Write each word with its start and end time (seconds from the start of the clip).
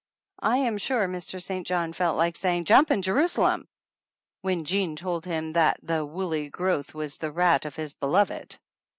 I 0.41 0.57
am 0.57 0.79
sure 0.79 1.07
Mr. 1.07 1.39
St. 1.39 1.67
John 1.67 1.93
felt 1.93 2.17
like 2.17 2.35
saying 2.35 2.65
"Jumping 2.65 3.03
Jerusalem" 3.03 3.67
when 4.41 4.65
Jean 4.65 4.95
told 4.95 5.27
him 5.27 5.53
that 5.53 5.79
the 5.83 6.03
woolly 6.03 6.49
growth 6.49 6.95
was 6.95 7.19
the 7.19 7.31
rat 7.31 7.65
of 7.65 7.75
his 7.75 7.93
beloved. 7.93 8.57